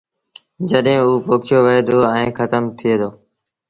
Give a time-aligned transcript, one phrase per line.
[0.69, 3.09] جڏهيݩٚ اوٚ پوکيو وهي دو ائيٚݩٚ کتم ٿئي دو